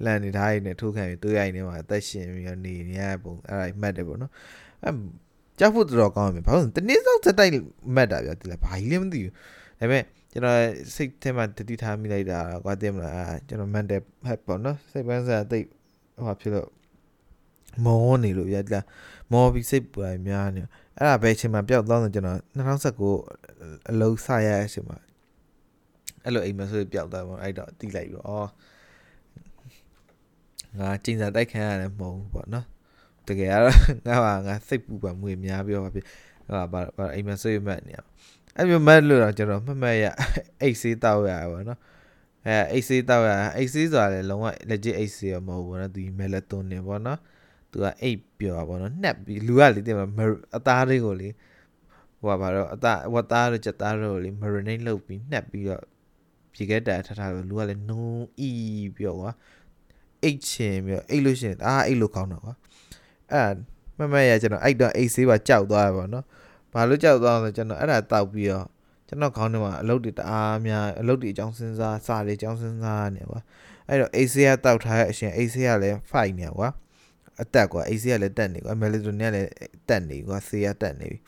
[0.06, 4.32] လန်နေထားရင်ထိုးခံပြီးတွေးရိုက်နေမှာအသက်ရှင်ပြီးနေနေရပုံအဲ့ဒါမှတ်တယ်ပေါ့နော်
[4.84, 4.90] အဲ
[5.60, 7.52] ကြောက်ဖို့တော်တော်ကောင်းတယ်ဘာလို့တနေ့စောက်စတိုက်
[7.96, 9.34] မှတ်တာဗျာဒီလားဘာကြီးလဲမသိဘူး
[9.80, 10.60] ဒါပေမဲ့ကျွန်တော်
[10.96, 15.66] စိတ်ထဲမှာတတိထားမိလိုက်တာကွာတင်မလားအာကျွန်တော် mental health ပေါ့နော်စိတ်ပန်းစားတိတ်
[16.24, 16.68] ဟိုဖြစ်လို့
[17.86, 18.86] မောနေလို့ရလား
[19.32, 20.62] မောပြီးစိတ်ပူရများနေ
[20.98, 22.40] အဲ့ဒါပဲအချိန်မှာပျောက်သွားတော့ကျွန်တော်
[23.08, 24.98] 2019အလုံးစရတဲ့အချိန်မှာ
[26.24, 28.32] အဲ့လိုအိမ်မဆိုပျောက်သွားပါအဲ့တော့တီးလိုက်ပြီးဩ
[30.80, 32.66] ငါကျင်းစာတိုက်ခံရတယ်မဟုတ်ဘူးပေါ့နော်
[33.28, 33.76] တကယ်ကတော့
[34.08, 36.06] ငါဟာငါစိတ်ပူပါမွေများပြောပါဖြစ်
[36.48, 38.00] ဟာဘာဘာအိမ်မှာဆွေးမှတ်နေရ
[38.56, 40.06] အဲ့မျိုးမတ်လို့တော့ကျွန်တော်မှတ်မှတ်ရ
[40.62, 41.80] အိတ်ဆေးတောက်ရပါတော့
[42.48, 47.20] အဲအိတ်ဆေးတောက်ရအိတ်ဆေးဆိုတာလည်းလုံးဝ legit အိတ်ဆေးရမဟုတ်ဘူးနော်ဒီမယ်လက်သွန်နေပေါ့နော်
[47.72, 50.26] သူကအိတ်ပြောပါတော့နှက်ပြီးလူကလေတင်မှာ
[50.58, 51.30] အသားတွေကိုလေ
[52.22, 55.84] ဟိုပါတော့အသားဝတ်သားတို့ချက်သားတို့လေ marinate လုပ်ပြီးနှက်ပြီးတော့
[56.54, 58.06] ပြေခဲတာထထားလို့လူကလည်းနုံ
[58.40, 58.52] အီ
[58.98, 59.32] ပြောကွာ
[60.24, 62.54] အိတ်ချင်ပြီးတော့အိတ်လို့ရှိရင်အာအိတ်လို့ကောင်းတော့ကွာ
[63.32, 63.54] အဲ့
[63.98, 66.26] မမရကျွန်တော်အိတ်တော့အိတ်ဆေးပါကြောက်သွားရပါတော့
[66.74, 68.66] ဘာလို့ကြောက်သွားလဲကျွန်တော်အဲ့ဒါတောက်ပြီးတော့
[69.08, 73.40] ကျွန်တော်ခေါင်းထဲမှာအလုပ်တွေတအားများအလုပ်တွေအကြောင်းစဉ်းစားစာတွေအကြောင်းစဉ်းစားနေကွာ
[73.88, 76.70] အဲ့တော့အိတ်ဆေးကတောက်ထားရအရှင်အိတ်ဆေးကလည်း fight နေကွာ
[77.42, 79.50] အတက်ကွာအိတ်ဆေးကလည်းတက်နေကွာမယ်လီတိုနီကလည်း
[79.90, 81.20] တက်နေကွာဆေးကတက်နေပြီ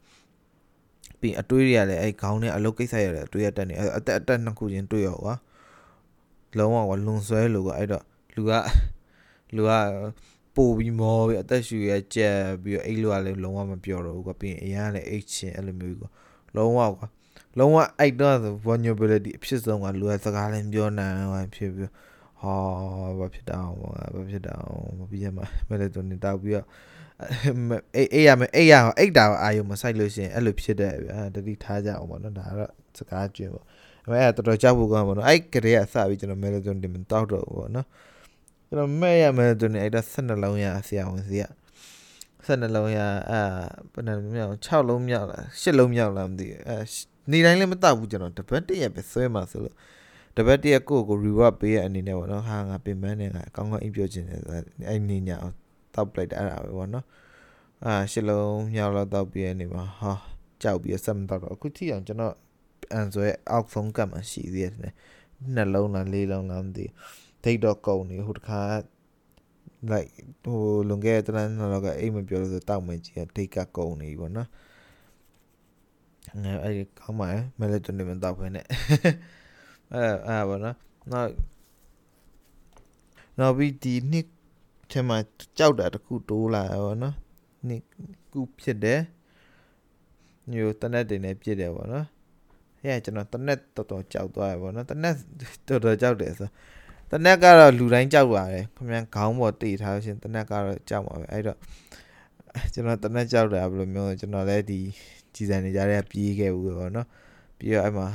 [1.19, 5.35] ပြီးအတွေးတွေကလည်းအဲ့ခေါင်းထဲအလုပ်ကိစ္စရတယ်အတွေးရတက်နေအတက်အတက်နှစ်ခုချင်းတွေးရောကွာ
[6.57, 8.03] လုံးဝကွာလွန်ဆွဲလို့ကွာအဲ့တော့
[8.35, 8.51] လူက
[9.55, 9.71] လူက
[10.55, 16.09] ပို့ပြီးမောပြီးအသက်ရှူရကြက်ပြီးတော့အိတ်လို့ကလည်းလုံးဝမပြောတော့ဘူးကွာပြီးရင်အရင်ကလည်းအိတ်ချင်အဲ့လိုမျိုးကွာ
[16.55, 17.07] လုံးဝကွာ
[17.57, 21.89] လုံးဝအိတ်တော့ vulnerability အဖြစ်ဆုံးကလူကစကားလည်းပြောနိုင်ဟိုဖြစ်ပြီး
[22.43, 22.55] ဟာ
[23.19, 24.55] ဘာဖြစ်တာဘာဖြစ်တာ
[24.97, 26.67] မပြီးရမှာမဲလေတော့နေတောက်ပြီးတော့
[27.95, 33.65] အေးအေးရမယ်အေးရအိတ်တာအာယုံမဆိုင်လို့ရှိရင်အဲ့လိုဖြစ်တဲ့ဗျာတတိထားကြအောင်ပေါ့နော်ဒါကတော့စကားကျွန်းပေါ့
[34.05, 37.87] အဲ့ဒါတော်တော်ကြောက်ဖို့ကောင်းပါတော့အဲ့ကလေးကစပြီးကျွန်တော်မဲလေတော့တင်မတောက်တော့ဘူးပေါ့နော်
[38.67, 41.45] ကျွန်တော်မဲ့ရမယ်သူနေအဲ့ဒါ12လုံးရဆရာဝန်စီက
[42.45, 42.99] 12လုံးရ
[43.31, 43.41] အာ
[43.93, 46.77] ဘယ်နှလုံးမြောက်6လုံးမြောက်လား10လုံးမြောက်လားမသိဘူးအဲ
[47.31, 49.75] နေတိုင်းလည်းမတောက်ဘူးကျွန်တော်တပတ်တရက်ပဲဆွဲမှာဆိုလို့
[50.37, 54.41] တပတ်တရက်ကိုကို reward ပေးရအနေနဲ့ပေါ့နော်ဟာငါပင်ပန်းနေငါအကောင်းကောင်းအိပ်ပျော်ခြင်းတယ်
[54.89, 55.37] အဲ့နေညာ
[55.93, 57.05] တောက်ပလိုက်တာအဲ့ဒါပဲပေါ့နော်
[57.85, 60.11] အာရှစ်လုံးမြောက်တော့တောက်ပြီးနေမှာဟာ
[60.61, 62.35] ကြောက်ပြီးဆက်မတောက်တော့အခုထိအောင်ကျွန်တော်
[62.93, 64.73] အန်ဆိုရဲ့အောက်ဆုံးကတ်မှရှိသေးတယ်
[65.55, 66.85] နှလုံးလားလေးလုံးလားမသိ
[67.43, 68.61] ဒိတ်တော့ကုန်နေဟိုတခါ
[69.91, 70.11] like
[70.43, 74.49] ဟိုလွန်ခဲ့တဲ့တန်းတော့ကအိမ်မပြောလို့ဆိုတောက်မယ်ကြီးဒိတ်ကကုန်နေပြီပေါ့နော်
[76.43, 78.61] ငါအဲ့ကောင်းပါရဲ့မဲလက်တိုနေမတောက်ဖ ೇನೆ
[79.93, 80.77] အဲအဲပါနော်
[81.11, 81.31] နောက်
[83.39, 84.27] နောက်ပြီးဒီနှစ်
[84.91, 85.17] ထဲမှာ
[85.57, 87.15] ကြောက်တာတခုတိုးလာရောနော်
[87.67, 87.81] နှစ်
[88.31, 89.01] ခုဖြစ်တယ်
[90.51, 92.05] ညိုတနက်တင်နေပြစ်တယ်ပေါ့နော်
[92.81, 95.15] ဟဲ့ကျွန်တော်တနက်တော်တော်ကြောက်သွားရပေါ့နော်တနက်
[95.67, 96.49] တော်တော်ကြောက်တယ်ဆို
[97.11, 101.57] တနက်ကတော့လူတိုင်းကြောက်ပါတယ်ခင်ဗျာခေါင်းပေါ်တိထားလို့ရှင်တနက်ကတော့ကြောက်ပါပဲအဲ့တော့
[102.73, 104.79] ကျွန်တော်တနက်ကြောက်တာဘယ်လိုမျိုးကျွန်တော်လည်းဒီ
[105.33, 107.07] ကြည်စံနေကြတဲ့ပြေးခဲ့ဘူးပေါ့နော်
[107.57, 108.07] ပြီးတော့အဲ့မှာ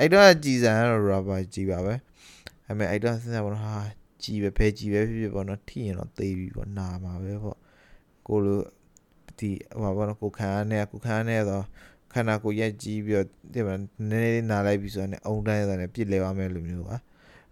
[0.00, 1.94] အဲ့တော့ကြည်စံကတော့ rubber ကြီးပါပဲ
[2.66, 3.76] အဲ့မဲ့အဲ့တော့စဉ်းစားပါတော့ဟာ
[4.22, 7.58] ကြီးပဲဖဲကြီးပဲဖြစ်ဖြစ်ပေါ့နော်ထိရင်တော့သေပြီပေါ့နာမှာပဲပေါ့
[8.28, 8.60] ကိုလို
[9.38, 11.64] ဒီဟိုပါတော့ကိုခံရနေကိုခံရနေတော့
[12.12, 13.76] ခန္ဓာကိုယ်ရက်ကြီးပြီးတော့ဒီမှာ
[14.10, 16.96] နည်းနည်းနာလိုက်ပြီဆိုတော့အုံတိုင်းဆိုတော့ပြစ်လဲသွားမယ်လို့မျိုးပါ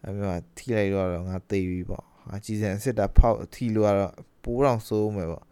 [0.03, 5.45] အဲ့မျိုးထိလိုက်တော့ငါသေပြီပေါ့ဟာကြီးစံစစ်တာဖောက်ထိလို့ကတော့ပိုးတော့စိုးမယ်ပေါ့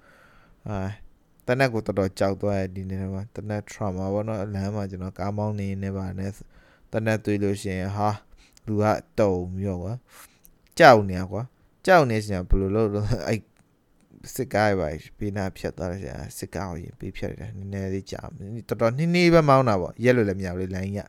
[0.69, 0.79] အာ
[1.47, 6.33] တနက်ကိုတော်တော်ကြောက်သွားတဲ့ဒီနေ့မှာတနက် trauma ပေါ့နော်အလမ်းမှာကျွန်တော်ကားမောင်းနေနေပါနဲ့
[6.93, 8.09] တနက်သွေးလို့ရှိရင်ဟာ
[8.67, 8.85] လူက
[9.19, 9.95] တုံပြီးတော့ကွာ
[10.79, 11.43] ကြောက်နေကွာ
[11.87, 13.41] ကြောက်နေစင်ဘယ်လိုလုပ်လို့အဲ့
[14.35, 16.03] စစ်ကားပဲပေးနာဖြတ်သွားတယ်
[16.39, 18.21] စစ်ကားကိုရင်ပေးဖြတ်တယ်နည်းနည်းလေးကြာ
[18.69, 21.01] တော်တော်နှင်းနှီးပဲမောင်းတာပေါ့ရက်လို့လည်းမရဘူးလေလိုင်းရ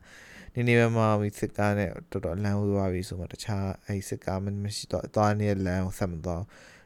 [0.54, 6.42] နည်းနည်းပဲမောင်းပြီးစစ်ကားနဲ့တော်တော်လမ်းဝေးသွားပြီဆိုမှတခြားအဲ့စစ်ကားမရှိတော့သွားနေတဲ့လမ်းကိုဆက်မသွား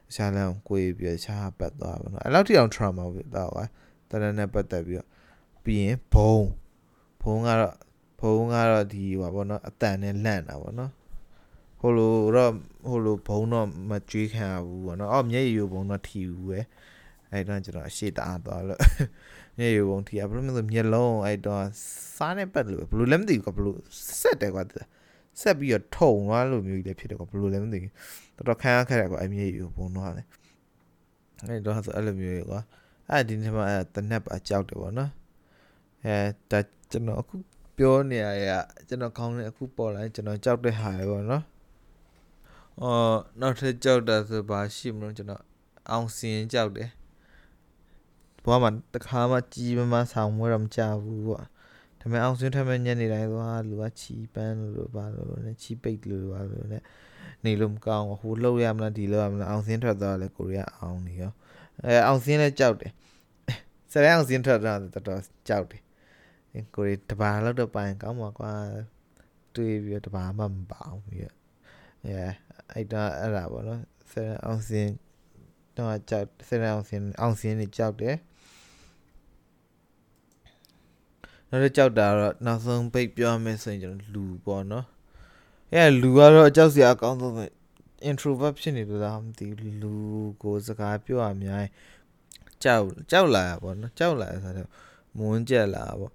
[0.06, 3.64] တခြားလမ်းကိုကိုယ်ပြီးတခြားပတ်သွားပါတော့အဲ့လောက်ထိအောင် trauma ဖြစ်တော့ကွာ
[4.10, 5.08] တရနဲ့ပတ်သက်ပြီးတော့
[5.64, 6.36] ပြီးရင်ဘုံ
[7.22, 7.76] ဘုံကတော့
[8.20, 10.92] ဘုံကတော့ဒီဟိုပါဘောနော်အတန်နဲ့လန့်တာပေါ့နော်
[11.80, 12.52] ဟိုလိုတော့
[12.88, 16.60] ဟိုလိုဘုံတော့မကြွေးခံရဘူးပေါ့နော်အော်မျက်ရည်ဘုံတော့ထီဘူးပဲ
[17.30, 18.80] အဲ့တော့ကျွန်တော်အရှိတအားသွားလို့
[19.58, 21.62] မျက်ရည်ဘုံထီရဘယ်လိုမျိုးမျက်လုံးအဲ့တော့
[22.16, 23.74] စားနေပတ်လို့ဘယ်လိုလဲမသိဘူးကဘယ်လို
[24.20, 24.62] ဆက်တယ်ကွာ
[25.40, 27.92] ဆက်ပြီးတော့ထုံသွားလို့မျိုးကြီးလည်းဖြစ်တယ်ကွာဘယ်လိုလဲမသိဘူး
[28.36, 30.22] တော်တော်ခံရခဲ့တယ်ကွာအဲ့မျက်ရည်ဘုံတော့လေ
[31.48, 32.60] အဲ့တော့ဆိုအဲ့လိုမျိုးကွာ
[33.10, 35.10] အဲ့ဒီနေ့မှအဲ့တနက်ပါကြောက်တယ်ပေါ့နော်
[36.04, 36.16] အဲ
[36.50, 36.58] ဒါ
[36.90, 37.34] ကျွန်တော်အခု
[37.76, 38.50] ပြောနေရရ
[38.88, 41.44] ကျွန်တော်ခေါင်းနဲ့အခုပေါ်လာကျွန်တော်ကြောက်တဲ့ဟာပဲပေါ့နော်
[42.82, 45.42] အော်နောက်ထပ်ကြောက်တာဆိုဘာရှိမလို့ကျွန်တော်
[45.90, 46.90] အောင်စင်ကြောက်တယ်
[48.44, 51.46] ဘွားမှာတခါမှကြီးမမဆောင်မွေးတော့မကြဘူးပေါ့ဒါ
[52.00, 56.82] ပေမဲ့အောင်စင်ထက်မဲ့ညနေတိုင်းသွားလူကချီပန်းလို့ပါလို့နဲ့ချီပိတ်လို့ပါလို့နဲ့
[57.44, 61.32] နေလို့မကောင်းဟိုလှုပ်ရမလားဒီလှုပ်ရမလားအောင်စင်ထွက်သွားလဲကိုရီးယားအောင်နေရော
[61.84, 62.92] အဲအောင်စင်လည်းကြောက်တယ်
[63.92, 65.82] စရဲအောင်စင်ထွက်တော့တော်တော်ကြောက်တယ်
[66.74, 68.52] ကိုရီတဘာလောက်တော့ပိုင်ကောင်းပါကွာ
[69.54, 71.22] တွေးပြီးတဘာမှမပါအောင်ပြီး
[72.04, 72.18] အဲ
[72.72, 74.88] အဲ့ဒါအဲ့ဒါပေါ့နော်ဆယ်အောင်စင်
[75.76, 78.16] တော့ကြောက်ဆယ်အောင်စင်အောင်စင်နေကြောက်တယ်
[81.50, 84.86] နောက်တော့ကြောက်တာတော့နောက်ဆုံးပိတ်ပြောမယ်ဆိုရင်ကျွန်တော်လူပေါ့နော်
[85.72, 87.44] အဲလူကတော့ကြောက်စရာအကောင်းဆုံးပဲ
[88.10, 89.94] introvert ဖြစ်နေလို့လားမသိဘူးလူ
[90.42, 91.64] ကိုစကားပြောရများ
[92.62, 94.70] ကြောက်ကြောက်လာပေါ့နော်ကြောက်လာဆိုတော့
[95.18, 96.12] မွန်းကြက်လာပေါ့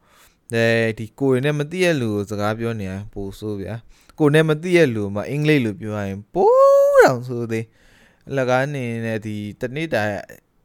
[0.54, 0.66] အဲ
[1.00, 3.76] ဒီကိုယ်နဲ့မသိရလူကိုစကားပြောနေရင်ပိုဆိုးဗျာ
[4.20, 7.66] ကိုယ်နဲ့မသိရလူမှာအင်္ဂလိပ်လိုပြောရရင်ပိုးတောင်ဆိုသေး
[8.30, 10.02] အလကားနေနဲ့ဒီတနေ့တာ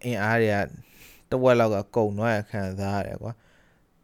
[0.05, 3.33] အင်အားတွေကတဝက်လောက်ကကုံသွားရခံစားရတယ်ကွာ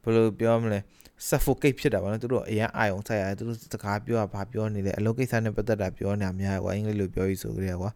[0.02, 0.80] ဘယ်လိုပြောမလဲ
[1.28, 7.90] suffocate ဖြစ်တာပါနော်သူတို့အရင်အာယုံဆိုင်ရတယ်သူတို့စကားပြောတာဘာပြောနေလဲအလုပ်ကိစ္စနဲ့ပတ်သက်တာပြောနေတာများကွာအင်္ဂလိပ်လိုပြောပြီးဆိုကြရကွာ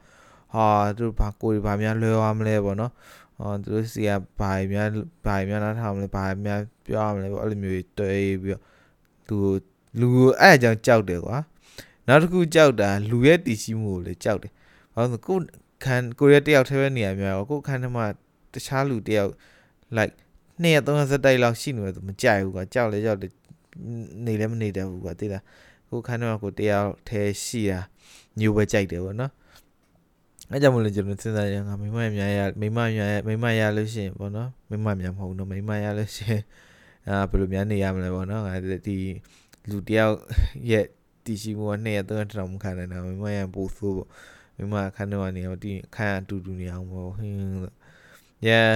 [0.55, 2.93] ဟာသူတို့ဘာကိုယ်ဘာများလွယ်သွားမလဲပေါ့နော်
[3.37, 4.89] ဟောသူတို့စီကဘာများ
[5.27, 8.63] ဘာများနားထောင်မလဲဘာများပြောရမလဲပေါ့အဲ့လိုမျိုးတွေးပြီးတော့
[9.29, 9.37] သူ
[10.01, 10.09] လူ
[10.41, 11.39] အဲ့အကြောင်းကြောက်တယ်ကွာ
[12.07, 14.53] နောက်တစ်ခုကြောက်တာလူရဲ့တည်ရှိမှုကိုလည်းကြောက်တယ်
[14.95, 15.37] ဘာလို့ကို
[15.85, 18.07] ခန်းကိုရတယောက်တည်းပဲနေရများရောကိုခန်းထဲမှာ
[18.53, 19.31] တခြားလူတယောက်
[19.97, 20.15] like
[20.63, 23.29] နှစ်ရက်သုံးရက်စက်တိုက်လောက်ရှိနေတယ်သူမကြိုက်ဘူးကွာကြောက်လေကြောက်လေ
[24.25, 25.43] နေလည်းမနေတတ်ဘူးကွာသိလား
[25.91, 27.81] ကိုခန်းထဲမှာကိုတယောက်ထဲရှိတာ
[28.39, 29.33] ညိုပဲကြိုက်တယ်ပေါ့နော်
[30.51, 36.43] အဲကြောင့်မလို့ကျွန်တော်စဉ်းစားရငါမိမရများရမိမရမိမရလို့ရှိရင်ပေါ့နော်မိမများမဟုတ်တော့မိမရလို့ရှိရင်
[37.09, 38.55] အာဘယ်လိုများနေရမလဲပေါ့နော်ငါ
[38.87, 38.97] ဒီ
[39.71, 40.17] လူတယောက်
[40.71, 40.87] ရဲ့
[41.25, 44.09] တည်ရှိမှုကနှစ်ရက်သုံးရက်တောင်မခံနိုင်တာမိမရပို့ဆိုးပေါ့
[44.57, 47.37] မိမခန်းထဲမှာနေတော့ဒီခန်းအတူတူနေအောင်ပေါ့ဟင်း
[48.47, 48.71] yeah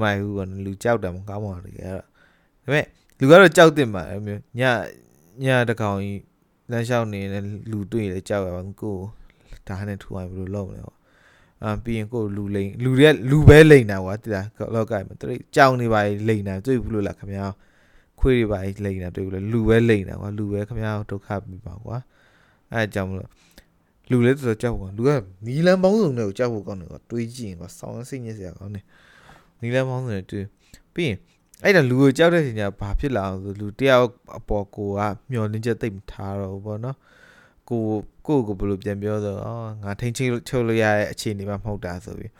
[0.00, 2.06] မိုက်ဘူးကလူကြောက်တယ်မကောင်းပါဘူးလေအဲ့တော့ဒါ
[2.62, 2.84] ပေမဲ့
[3.18, 4.62] လူကတော့ကြောက်တင်ပါအဲ့မျိုးည
[5.44, 6.22] ညတကောင်ကြီး
[6.70, 8.98] လမ်းလျှောက်နေတဲ့လူတွေ့လေကြောက်ရပါဘူးကို
[9.68, 10.98] ဒါနဲ့ထူအောင်ဘယ်လိုလုပ်မလဲပေါ့
[11.62, 17.46] အာပြီးရင်ကိုလူလိန်လူတွေကလူပဲလိန်တာကွာတိလားလောက်ကမှာတိကြောင်နေပါလိန်တာတွေ့ဘူးလို့လားခင်ဗျာ
[18.20, 21.96] ခွေးတွေပါလိန်တာတွေ့ဘူးလို့လူပဲလိန်တာကွာလူပဲခင်ဗျာဒုက္ခပြီးပါကွာ
[22.72, 23.30] အဲအကြောင်းမလို့
[24.10, 25.10] လူလည်းတော်တော်ကြောက်ကွာလူက
[25.46, 28.84] နီလန်ပေါင်းစုံတွေကိုကြောက်ဖို့ကောင်းတယ်ကွာတွေးကြည့်ရင်ကွာဆောင်းစိတ်ညစ်စရာကောင်းတယ်
[29.60, 30.44] နီလန်းမောင်းဆိုနေတွေ့
[30.94, 31.18] ပြီးရင်
[31.64, 34.06] အဲ့ဒါလူကိုကြောက်တဲ့ချိန်ကျဘာဖြစ်လာအောင်ဆိုလူတယောက်
[34.38, 35.00] အပေါ်ကိုက
[35.30, 36.96] မျောလင်းချက်သိမ့်မထားတော့ဘူးပေါ့နော်
[37.70, 37.82] ကို
[38.26, 42.32] ကိုကိုဘယ်လိုပြန်ပြောဆိုအော်ငါထိန်ချင်းချုပ်လို့ရတဲ့အခြေအနေမှမဟုတ်တာဆိုပြီး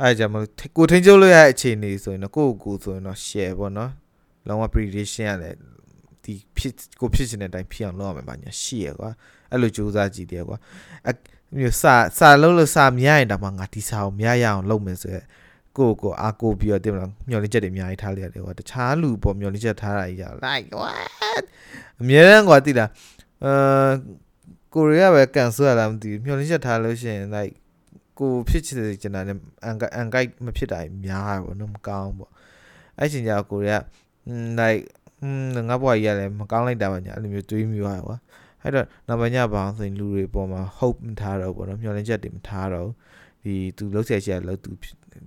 [0.00, 3.90] အဲ့ကြောင့်မလို့ကိုထိန်ချုပ်လို့ရတဲ့အခြေအနေဆိုရင်တော့ကိုကိုဆိုရင်တော့ share ပေါ့နော်
[4.48, 5.54] လုံးဝ prediction ရတယ်
[6.24, 9.10] ဒီဖြစ်ကိုဖြစ်နေတဲ့အတိုင်းဖြစ်အောင်လုပ်ရမယ်ပါညာရှိရကွာ
[9.50, 10.56] အဲ့လိုစူးစမ်းကြည့်တယ်ကွာ
[11.08, 11.10] အ
[11.58, 15.24] မျိုးစာစာလုံးလို့စာမရရင်တော့မှငါဒီစာကိုမရရအောင်လုပ်မယ်ဆိုရက်
[15.78, 21.44] ကိုကိုအားကိုပြီးတော့တင်မလားမျောလင်းချက်တွေအများကြီးထားလိုက်ရတယ်ကွာတခြားလူပေါ်မျောလင်းချက်ထားတာကြီးရ like what
[22.00, 22.90] အများရန်ကွာတိလား
[23.44, 23.90] အာ
[24.74, 27.54] ကိုရီးယားပဲကန်ဆယ်ရလားမသိဘူးမျှော်လင့်ချက်ထားလို့ရှိရင် like
[28.18, 32.30] ကိုဖြစ်ချင်တဲ့ကျွန်တော်လည်းအန်အန်ကိုက်မဖြစ်တာများတာပေါ့နော်မကောင်းပေါ့
[32.98, 33.82] အဲ့ချိန်ကျတော့ကိုရီးယား
[34.60, 34.82] like
[35.68, 38.16] ငါ့ဘွားကြီးကလည်းမကောင်းလိုက်တာပါညာအဲ့လိုမျိုးတွေးမိသွားတယ်ကွာ
[38.62, 42.88] အဲ့တော့နောက်ပိုင်းညဘာဆိုရင်လူတွေပေါ်မှာ hope မထားတော့ပေါ့နော်မျှော်လင့်ချက်တွေမထားတော့
[43.44, 44.70] ဒီသူလှုပ်ဆက်ချက်လှုပ်သူ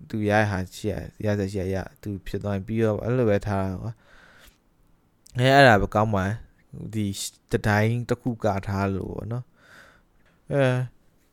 [0.09, 3.91] သူရရဟာချက်ရဆက်ချက်ရသူဖြစ်သွားရင်ပြီးတော့အဲ့လိုပဲထားတာကွာ
[5.37, 6.23] အဲအဲ့ဒါပဲကောင်းပါ
[6.93, 7.07] ဒီ
[7.51, 9.45] တတိုင်းတစ်ခုကာထားလို့ပေါ့နော်
[10.51, 10.63] အဲ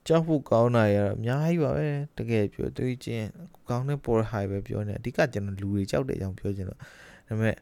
[0.06, 1.86] ကြောက်ဖို့ကောင်းတာရတော့အများကြီးပါပဲ
[2.18, 3.26] တကယ်ပြောတွေးချင်း
[3.68, 6.84] ကောင်းတဲ့ပေါ်ဟိုင်ပဲပြောနေအဓိကကျွန်တော်လူတွေကြောက်တဲ့အကြောင်းပြောချင်တော့ဒါ
[7.28, 7.56] ပေမဲ့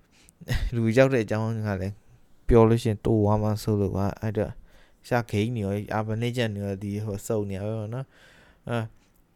[0.75, 1.95] လူတွေကြောက်တဲ့အကြောင်းကလည်း
[2.49, 4.53] ပြောလို့ရှိရင်တိုးသွားမှဆိုလို့ကအဲ့တော့
[5.09, 8.07] ရှာခိန်နေရောအာဘနေချက်နေရောဒီဟိုစုံနေရောနော်
[8.69, 8.79] အာ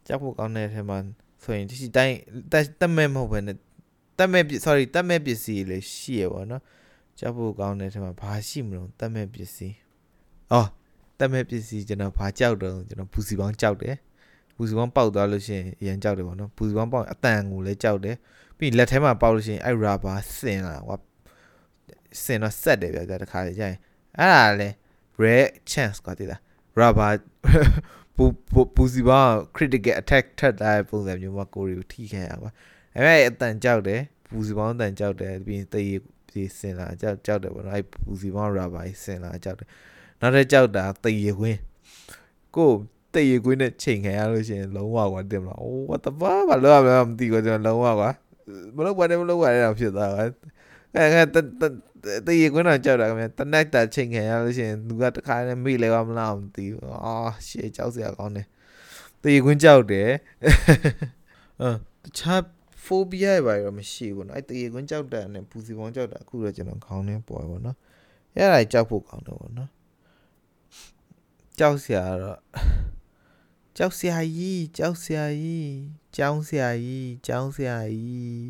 [0.06, 0.98] ကြောက်ဖို့ကောင်းတဲ့အထက်မှာ
[1.42, 2.16] ဆိုရင်ဒီတိုင်း
[2.80, 3.56] တက်မဲ့မဟုတ်ဘဲနဲ့
[4.18, 6.62] တက်မဲ့ sorry တက်မဲ့ပစ္စည်းလည်းရှိရပါတော့
[7.18, 9.76] ကြောက်ဖို့ကောင်းတဲ့အထက်မှာဘာရှိမလို့တက်မဲ့ပစ္စည်း
[10.52, 10.68] အော်
[11.18, 13.94] တက်မဲ့ပစ္စည်းကျွန်တော်ဘာကြောက်တော့ကျွန်တော်ဘူစီပေါင်းကြောက်တယ်
[14.56, 18.16] ဘူစီပေါင်းပေါက်သွားလို့ရှိရင်အရင်ကြောက်တယ်ပေါ့နော်ဘူစီပေါင်းပေါက်အတန်ကိုလည်းကြောက်တယ်
[18.58, 20.98] ပြီးလက်ထဲမှာပေါက်လို့ရှိရင်အဲ့ရာဘာဆင်လာဟော
[22.22, 23.78] ဆင်တော့ဆက်တယ်ဗျာတခါလေကြာရင်
[24.18, 24.74] အဲ့ဒါလည်း
[25.22, 26.34] rare chance ကတည်းက
[26.80, 27.12] rubber
[28.16, 28.24] ပူ
[28.74, 29.20] ပူစီပါ
[29.56, 32.50] critical attack ထက်တဲ့ပုံစံမျိုးမှာကိုရီကိုထိခံရပါ
[32.94, 35.94] အဲ့မဲ့အတန်ကြောက်တယ်ပူစီပေါင်းအတန်ကြောက်တယ်ပြီးရင်တရေ
[36.36, 39.68] ပြေစင်လာကြောက်ကြောက်တယ်ပေါ့နော်အဲ့ပူစီပေါင်း rubber ကြီးစင်လာကြောက်တယ်
[40.20, 41.58] နောက်တစ်ကြောက်တာတရေခွင်း
[42.56, 42.70] ကို
[43.14, 48.10] တရေခွင်းနဲ့ချိန်ခံရလို့ရှိရင်လုံးဝကွာတင်မလား oh what the fuck ဘာလို့ရမလဲမသိဘူးကျွန်တော်လုံးဝကွာ
[48.76, 50.22] မလုပ်ပါနဲ့မလုပ်ပါနဲ့တော့ဖြစ်သွားကွာ
[50.94, 51.22] အဲအဲ
[52.26, 57.14] တရေခွင်းတော့ကြောက်တာခင်ဗျတနက်တာချိန်ခံရလို့ရှိရင်သူကတခါနဲ့မိလဲပါမလားမသိဘူးအာ
[57.46, 58.46] ရှေ့ကြောက်စရာကောင်းတယ်
[59.22, 60.10] တရေခွင်းကြောက်တယ်
[61.60, 61.68] အဲ
[62.04, 62.40] တခြား
[62.85, 67.75] phobia ပဲတော့မရှိဘူးเนาะအဲတရေခွင်းကြောက်တာနဲ့ပူစီပေါင်းကြောက်တာအခုတော့ကျွန်တော်ခေါင်းထဲပေါ်ပါเนาะ
[68.35, 69.69] အဲ့ဒါကြောက်ဖို့ကောင်းတယ်ပေါ့เนาะ
[71.59, 72.39] ကြောက်စရာတော့
[73.77, 75.71] ကြောက်စရာကြီးကြောက်စရာကြီး
[76.17, 78.45] ကြောင်းစရာကြီးကြောင်းစရာကြီး